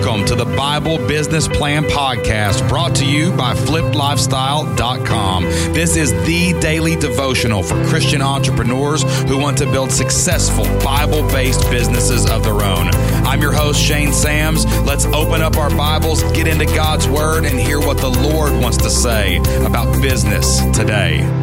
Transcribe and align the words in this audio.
Welcome 0.00 0.24
to 0.28 0.34
the 0.34 0.46
Bible 0.56 0.96
Business 0.96 1.46
Plan 1.46 1.84
Podcast 1.84 2.66
brought 2.70 2.94
to 2.96 3.04
you 3.04 3.32
by 3.32 3.52
flippedlifestyle.com. 3.52 5.44
This 5.74 5.94
is 5.94 6.10
the 6.24 6.58
daily 6.58 6.96
devotional 6.96 7.62
for 7.62 7.84
Christian 7.84 8.22
entrepreneurs 8.22 9.02
who 9.28 9.36
want 9.36 9.58
to 9.58 9.66
build 9.66 9.92
successful 9.92 10.64
Bible 10.82 11.22
based 11.28 11.70
businesses 11.70 12.24
of 12.30 12.42
their 12.44 12.62
own. 12.62 12.88
I'm 13.26 13.42
your 13.42 13.52
host, 13.52 13.78
Shane 13.78 14.14
Sams. 14.14 14.64
Let's 14.86 15.04
open 15.04 15.42
up 15.42 15.58
our 15.58 15.68
Bibles, 15.68 16.22
get 16.32 16.46
into 16.46 16.64
God's 16.64 17.06
Word, 17.06 17.44
and 17.44 17.60
hear 17.60 17.78
what 17.78 17.98
the 17.98 18.08
Lord 18.08 18.54
wants 18.54 18.78
to 18.78 18.88
say 18.88 19.36
about 19.66 20.00
business 20.00 20.62
today. 20.74 21.39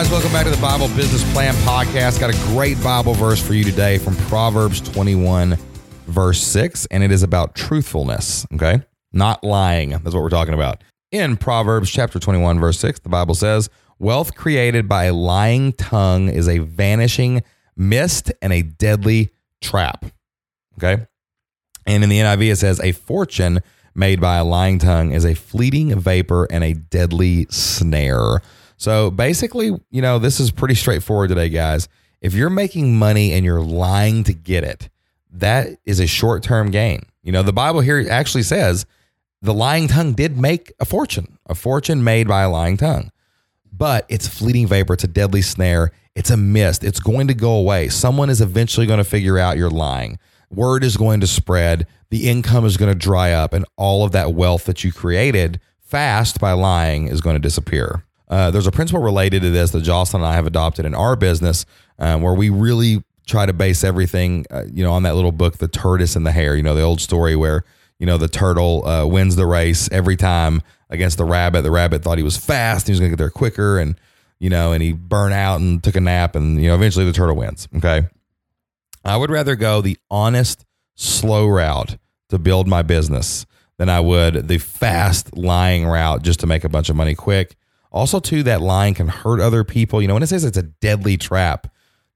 Guys, 0.00 0.10
welcome 0.10 0.32
back 0.32 0.44
to 0.44 0.50
the 0.50 0.62
Bible 0.62 0.88
Business 0.96 1.30
Plan 1.34 1.52
Podcast. 1.56 2.18
Got 2.20 2.34
a 2.34 2.46
great 2.54 2.82
Bible 2.82 3.12
verse 3.12 3.38
for 3.38 3.52
you 3.52 3.62
today 3.62 3.98
from 3.98 4.16
Proverbs 4.16 4.80
21, 4.80 5.58
verse 6.06 6.40
6, 6.40 6.86
and 6.86 7.02
it 7.04 7.12
is 7.12 7.22
about 7.22 7.54
truthfulness, 7.54 8.46
okay? 8.54 8.80
Not 9.12 9.44
lying. 9.44 9.90
That's 9.90 10.14
what 10.14 10.22
we're 10.22 10.30
talking 10.30 10.54
about. 10.54 10.82
In 11.12 11.36
Proverbs 11.36 11.90
chapter 11.90 12.18
21, 12.18 12.58
verse 12.58 12.78
6, 12.78 13.00
the 13.00 13.10
Bible 13.10 13.34
says, 13.34 13.68
Wealth 13.98 14.34
created 14.34 14.88
by 14.88 15.04
a 15.04 15.12
lying 15.12 15.74
tongue 15.74 16.30
is 16.30 16.48
a 16.48 16.60
vanishing 16.60 17.42
mist 17.76 18.32
and 18.40 18.54
a 18.54 18.62
deadly 18.62 19.28
trap. 19.60 20.06
Okay. 20.78 21.04
And 21.84 22.02
in 22.02 22.08
the 22.08 22.20
NIV, 22.20 22.52
it 22.52 22.56
says, 22.56 22.80
A 22.80 22.92
fortune 22.92 23.60
made 23.94 24.18
by 24.18 24.38
a 24.38 24.44
lying 24.46 24.78
tongue 24.78 25.12
is 25.12 25.26
a 25.26 25.34
fleeting 25.34 25.94
vapor 26.00 26.48
and 26.50 26.64
a 26.64 26.72
deadly 26.72 27.48
snare. 27.50 28.40
So 28.80 29.10
basically, 29.10 29.78
you 29.90 30.00
know, 30.00 30.18
this 30.18 30.40
is 30.40 30.50
pretty 30.50 30.74
straightforward 30.74 31.28
today, 31.28 31.50
guys. 31.50 31.86
If 32.22 32.32
you're 32.32 32.48
making 32.48 32.98
money 32.98 33.34
and 33.34 33.44
you're 33.44 33.60
lying 33.60 34.24
to 34.24 34.32
get 34.32 34.64
it, 34.64 34.88
that 35.32 35.68
is 35.84 36.00
a 36.00 36.06
short 36.06 36.42
term 36.42 36.70
gain. 36.70 37.02
You 37.22 37.30
know, 37.30 37.42
the 37.42 37.52
Bible 37.52 37.80
here 37.80 38.06
actually 38.10 38.42
says 38.42 38.86
the 39.42 39.52
lying 39.52 39.86
tongue 39.86 40.14
did 40.14 40.38
make 40.38 40.72
a 40.80 40.86
fortune, 40.86 41.36
a 41.44 41.54
fortune 41.54 42.02
made 42.02 42.26
by 42.26 42.40
a 42.40 42.48
lying 42.48 42.78
tongue. 42.78 43.10
But 43.70 44.06
it's 44.08 44.26
fleeting 44.26 44.66
vapor, 44.66 44.94
it's 44.94 45.04
a 45.04 45.08
deadly 45.08 45.42
snare, 45.42 45.92
it's 46.14 46.30
a 46.30 46.38
mist, 46.38 46.82
it's 46.82 47.00
going 47.00 47.28
to 47.28 47.34
go 47.34 47.52
away. 47.52 47.90
Someone 47.90 48.30
is 48.30 48.40
eventually 48.40 48.86
going 48.86 48.96
to 48.96 49.04
figure 49.04 49.38
out 49.38 49.58
you're 49.58 49.68
lying. 49.68 50.18
Word 50.48 50.84
is 50.84 50.96
going 50.96 51.20
to 51.20 51.26
spread, 51.26 51.86
the 52.08 52.30
income 52.30 52.64
is 52.64 52.78
going 52.78 52.90
to 52.90 52.98
dry 52.98 53.32
up, 53.32 53.52
and 53.52 53.66
all 53.76 54.06
of 54.06 54.12
that 54.12 54.32
wealth 54.32 54.64
that 54.64 54.84
you 54.84 54.90
created 54.90 55.60
fast 55.80 56.40
by 56.40 56.52
lying 56.52 57.08
is 57.08 57.20
going 57.20 57.36
to 57.36 57.40
disappear. 57.40 58.04
Uh, 58.30 58.50
there's 58.52 58.68
a 58.68 58.72
principle 58.72 59.02
related 59.02 59.42
to 59.42 59.50
this 59.50 59.72
that 59.72 59.82
Jocelyn 59.82 60.22
and 60.22 60.32
I 60.32 60.36
have 60.36 60.46
adopted 60.46 60.86
in 60.86 60.94
our 60.94 61.16
business, 61.16 61.66
um, 61.98 62.22
where 62.22 62.32
we 62.32 62.48
really 62.48 63.02
try 63.26 63.44
to 63.44 63.52
base 63.52 63.82
everything, 63.82 64.46
uh, 64.50 64.64
you 64.72 64.84
know, 64.84 64.92
on 64.92 65.02
that 65.02 65.16
little 65.16 65.32
book, 65.32 65.58
The 65.58 65.68
Tortoise 65.68 66.14
and 66.14 66.24
the 66.24 66.32
Hare. 66.32 66.54
You 66.54 66.62
know, 66.62 66.76
the 66.76 66.82
old 66.82 67.00
story 67.00 67.34
where 67.34 67.64
you 67.98 68.06
know 68.06 68.16
the 68.18 68.28
turtle 68.28 68.86
uh, 68.86 69.04
wins 69.04 69.36
the 69.36 69.46
race 69.46 69.88
every 69.90 70.16
time 70.16 70.62
against 70.88 71.18
the 71.18 71.24
rabbit. 71.24 71.62
The 71.62 71.70
rabbit 71.72 72.02
thought 72.02 72.18
he 72.18 72.24
was 72.24 72.36
fast; 72.36 72.86
he 72.86 72.92
was 72.92 73.00
going 73.00 73.10
to 73.10 73.16
get 73.16 73.22
there 73.22 73.30
quicker, 73.30 73.78
and 73.78 73.96
you 74.38 74.48
know, 74.48 74.72
and 74.72 74.82
he 74.82 74.92
burned 74.92 75.34
out 75.34 75.60
and 75.60 75.82
took 75.82 75.96
a 75.96 76.00
nap, 76.00 76.36
and 76.36 76.62
you 76.62 76.68
know, 76.68 76.74
eventually 76.76 77.04
the 77.04 77.12
turtle 77.12 77.36
wins. 77.36 77.68
Okay, 77.76 78.02
I 79.04 79.16
would 79.16 79.30
rather 79.30 79.56
go 79.56 79.80
the 79.80 79.98
honest, 80.08 80.64
slow 80.94 81.48
route 81.48 81.98
to 82.28 82.38
build 82.38 82.68
my 82.68 82.82
business 82.82 83.44
than 83.76 83.88
I 83.88 84.00
would 84.00 84.46
the 84.46 84.58
fast 84.58 85.36
lying 85.36 85.84
route 85.84 86.22
just 86.22 86.40
to 86.40 86.46
make 86.46 86.64
a 86.64 86.68
bunch 86.68 86.90
of 86.90 86.96
money 86.96 87.14
quick. 87.14 87.56
Also, 87.92 88.20
too, 88.20 88.42
that 88.44 88.60
line 88.60 88.94
can 88.94 89.08
hurt 89.08 89.40
other 89.40 89.64
people. 89.64 90.00
You 90.00 90.08
know, 90.08 90.14
when 90.14 90.22
it 90.22 90.28
says 90.28 90.44
it's 90.44 90.56
a 90.56 90.62
deadly 90.62 91.16
trap, 91.16 91.66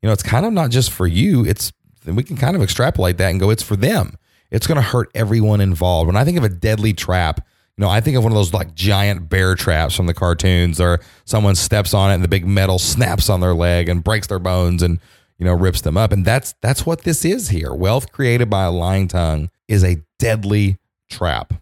you 0.02 0.06
know, 0.06 0.12
it's 0.12 0.22
kind 0.22 0.46
of 0.46 0.52
not 0.52 0.70
just 0.70 0.92
for 0.92 1.06
you. 1.06 1.44
It's 1.44 1.72
we 2.06 2.22
can 2.22 2.36
kind 2.36 2.54
of 2.54 2.62
extrapolate 2.62 3.16
that 3.18 3.30
and 3.30 3.40
go, 3.40 3.50
it's 3.50 3.62
for 3.62 3.76
them. 3.76 4.16
It's 4.50 4.66
going 4.66 4.76
to 4.76 4.82
hurt 4.82 5.10
everyone 5.14 5.60
involved. 5.60 6.06
When 6.06 6.16
I 6.16 6.24
think 6.24 6.36
of 6.36 6.44
a 6.44 6.48
deadly 6.48 6.92
trap, 6.92 7.40
you 7.76 7.82
know, 7.82 7.88
I 7.88 8.00
think 8.00 8.16
of 8.16 8.22
one 8.22 8.32
of 8.32 8.36
those 8.36 8.52
like 8.52 8.74
giant 8.74 9.28
bear 9.28 9.54
traps 9.54 9.96
from 9.96 10.06
the 10.06 10.14
cartoons, 10.14 10.80
or 10.80 11.00
someone 11.24 11.56
steps 11.56 11.92
on 11.92 12.10
it 12.10 12.14
and 12.14 12.22
the 12.22 12.28
big 12.28 12.46
metal 12.46 12.78
snaps 12.78 13.28
on 13.28 13.40
their 13.40 13.54
leg 13.54 13.88
and 13.88 14.04
breaks 14.04 14.28
their 14.28 14.38
bones 14.38 14.82
and 14.82 15.00
you 15.38 15.44
know 15.44 15.54
rips 15.54 15.80
them 15.80 15.96
up. 15.96 16.12
And 16.12 16.24
that's 16.24 16.54
that's 16.60 16.86
what 16.86 17.02
this 17.02 17.24
is 17.24 17.48
here. 17.48 17.74
Wealth 17.74 18.12
created 18.12 18.48
by 18.48 18.64
a 18.64 18.70
lying 18.70 19.08
tongue 19.08 19.50
is 19.66 19.82
a 19.82 19.96
deadly 20.18 20.78
trap. 21.10 21.54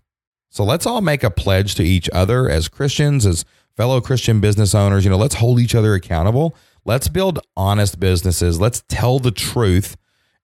So 0.51 0.65
let's 0.65 0.85
all 0.85 1.01
make 1.01 1.25
a 1.25 1.31
pledge 1.31 1.77
to 1.77 1.83
each 1.83 2.11
other 2.13 2.51
as 2.51 2.69
Christians, 2.69 3.25
as 3.25 3.47
fellow 3.77 4.01
Christian 4.01 4.41
business 4.41 4.75
owners, 4.75 5.05
you 5.05 5.11
know, 5.11 5.17
let's 5.17 5.37
hold 5.37 5.61
each 5.61 5.75
other 5.75 5.95
accountable. 5.95 6.57
Let's 6.85 7.09
build 7.09 7.39
honest 7.57 8.01
businesses. 8.01 8.61
Let's 8.61 8.83
tell 8.89 9.19
the 9.19 9.31
truth 9.31 9.97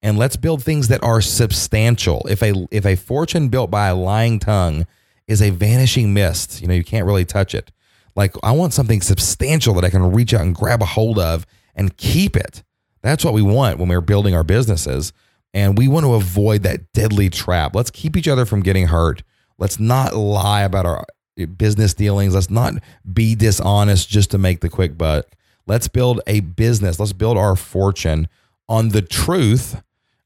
and 0.03 0.16
let's 0.16 0.37
build 0.37 0.62
things 0.62 0.89
that 0.89 1.03
are 1.03 1.21
substantial. 1.21 2.27
If 2.28 2.43
a 2.43 2.67
if 2.71 2.87
a 2.87 2.97
fortune 2.97 3.49
built 3.49 3.71
by 3.71 3.88
a 3.88 3.97
lying 3.97 4.38
tongue 4.38 4.87
is 5.27 5.43
a 5.43 5.50
vanishing 5.50 6.15
mist, 6.15 6.61
you 6.61 6.69
know, 6.69 6.75
you 6.75 6.84
can't 6.84 7.06
really 7.06 7.25
touch 7.25 7.55
it. 7.55 7.72
Like 8.15 8.34
I 8.43 8.53
want 8.53 8.72
something 8.72 9.00
substantial 9.00 9.75
that 9.75 9.84
I 9.84 9.91
can 9.91 10.12
reach 10.12 10.33
out 10.34 10.43
and 10.43 10.55
grab 10.55 10.83
a 10.83 10.87
hold 10.87 11.19
of 11.19 11.47
and 11.75 11.97
keep 11.97 12.37
it. 12.37 12.62
That's 13.03 13.25
what 13.25 13.34
we 13.34 13.43
want 13.43 13.78
when 13.78 13.88
we're 13.88 14.00
building 14.00 14.34
our 14.34 14.44
businesses. 14.44 15.12
And 15.55 15.78
we 15.78 15.88
want 15.88 16.05
to 16.05 16.15
avoid 16.15 16.62
that 16.65 16.93
deadly 16.93 17.31
trap. 17.31 17.75
Let's 17.75 17.91
keep 17.91 18.17
each 18.17 18.28
other 18.28 18.44
from 18.44 18.61
getting 18.62 18.88
hurt. 18.88 19.22
Let's 19.56 19.81
not 19.81 20.15
lie 20.15 20.62
about 20.62 20.87
our 20.87 21.05
business 21.47 21.94
dealings. 21.94 22.34
Let's 22.34 22.50
not 22.50 22.75
be 23.10 23.34
dishonest 23.34 24.09
just 24.09 24.31
to 24.32 24.38
make 24.38 24.60
the 24.60 24.69
quick 24.69 24.99
buck. 24.99 25.26
Let's 25.66 25.88
build 25.88 26.21
a 26.26 26.41
business. 26.41 26.99
Let's 26.99 27.12
build 27.12 27.37
our 27.37 27.56
fortune 27.56 28.28
on 28.69 28.91
the 28.91 29.03
truth, 29.03 29.82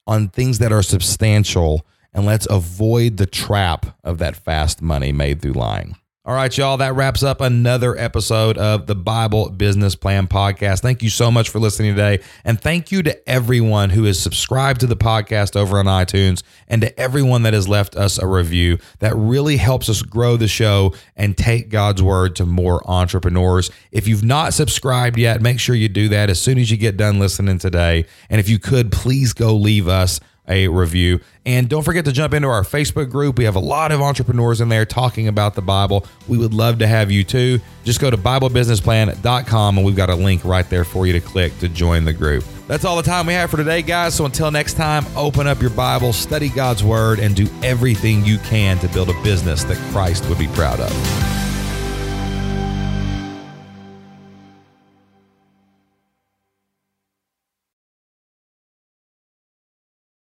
on 0.06 0.28
things 0.28 0.58
that 0.58 0.72
are 0.72 0.82
substantial, 0.82 1.86
and 2.12 2.26
let's 2.26 2.46
avoid 2.50 3.16
the 3.16 3.26
trap 3.26 3.98
of 4.04 4.18
that 4.18 4.36
fast 4.36 4.82
money 4.82 5.12
made 5.12 5.40
through 5.40 5.52
lying. 5.52 5.96
All 6.24 6.36
right, 6.36 6.56
y'all, 6.56 6.76
that 6.76 6.94
wraps 6.94 7.24
up 7.24 7.40
another 7.40 7.98
episode 7.98 8.56
of 8.56 8.86
the 8.86 8.94
Bible 8.94 9.50
Business 9.50 9.96
Plan 9.96 10.28
Podcast. 10.28 10.78
Thank 10.78 11.02
you 11.02 11.10
so 11.10 11.32
much 11.32 11.48
for 11.48 11.58
listening 11.58 11.96
today. 11.96 12.22
And 12.44 12.60
thank 12.60 12.92
you 12.92 13.02
to 13.02 13.28
everyone 13.28 13.90
who 13.90 14.04
has 14.04 14.20
subscribed 14.20 14.78
to 14.82 14.86
the 14.86 14.94
podcast 14.94 15.56
over 15.56 15.80
on 15.80 15.86
iTunes 15.86 16.44
and 16.68 16.80
to 16.80 16.96
everyone 17.00 17.42
that 17.42 17.54
has 17.54 17.68
left 17.68 17.96
us 17.96 18.20
a 18.20 18.26
review. 18.28 18.78
That 19.00 19.16
really 19.16 19.56
helps 19.56 19.88
us 19.88 20.00
grow 20.02 20.36
the 20.36 20.46
show 20.46 20.94
and 21.16 21.36
take 21.36 21.70
God's 21.70 22.04
word 22.04 22.36
to 22.36 22.46
more 22.46 22.88
entrepreneurs. 22.88 23.72
If 23.90 24.06
you've 24.06 24.22
not 24.22 24.54
subscribed 24.54 25.18
yet, 25.18 25.42
make 25.42 25.58
sure 25.58 25.74
you 25.74 25.88
do 25.88 26.08
that 26.10 26.30
as 26.30 26.40
soon 26.40 26.56
as 26.56 26.70
you 26.70 26.76
get 26.76 26.96
done 26.96 27.18
listening 27.18 27.58
today. 27.58 28.06
And 28.30 28.38
if 28.38 28.48
you 28.48 28.60
could, 28.60 28.92
please 28.92 29.32
go 29.32 29.56
leave 29.56 29.88
us 29.88 30.20
a 30.48 30.68
review. 30.68 31.20
And 31.44 31.68
don't 31.68 31.82
forget 31.82 32.04
to 32.04 32.12
jump 32.12 32.34
into 32.34 32.48
our 32.48 32.62
Facebook 32.62 33.10
group. 33.10 33.38
We 33.38 33.44
have 33.44 33.56
a 33.56 33.60
lot 33.60 33.92
of 33.92 34.00
entrepreneurs 34.00 34.60
in 34.60 34.68
there 34.68 34.84
talking 34.84 35.28
about 35.28 35.54
the 35.54 35.62
Bible. 35.62 36.06
We 36.28 36.38
would 36.38 36.54
love 36.54 36.78
to 36.78 36.86
have 36.86 37.10
you 37.10 37.24
too. 37.24 37.60
Just 37.84 38.00
go 38.00 38.10
to 38.10 38.16
BibleBusinessPlan.com 38.16 39.76
and 39.76 39.86
we've 39.86 39.96
got 39.96 40.10
a 40.10 40.14
link 40.14 40.44
right 40.44 40.68
there 40.68 40.84
for 40.84 41.06
you 41.06 41.12
to 41.12 41.20
click 41.20 41.56
to 41.60 41.68
join 41.68 42.04
the 42.04 42.12
group. 42.12 42.44
That's 42.68 42.84
all 42.84 42.96
the 42.96 43.02
time 43.02 43.26
we 43.26 43.34
have 43.34 43.50
for 43.50 43.56
today, 43.56 43.82
guys. 43.82 44.14
So 44.14 44.24
until 44.24 44.50
next 44.50 44.74
time, 44.74 45.04
open 45.16 45.46
up 45.46 45.60
your 45.60 45.70
Bible, 45.70 46.12
study 46.12 46.48
God's 46.48 46.82
Word, 46.82 47.18
and 47.18 47.34
do 47.34 47.48
everything 47.62 48.24
you 48.24 48.38
can 48.38 48.78
to 48.78 48.88
build 48.88 49.10
a 49.10 49.22
business 49.22 49.64
that 49.64 49.76
Christ 49.92 50.28
would 50.28 50.38
be 50.38 50.48
proud 50.48 50.80
of. 50.80 51.41